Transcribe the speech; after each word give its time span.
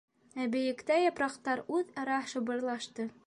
Ә 0.43 0.45
бейектә 0.55 0.97
япраҡтар 1.01 1.63
үҙ-ара 1.81 2.19
шыбырлашты. 2.35 3.09